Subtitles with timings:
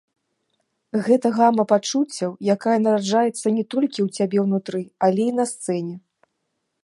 [1.07, 5.93] Гэта гама пачуццяў, якая нараджаецца не толькі ў цябе ўнутры, але і на сцэне.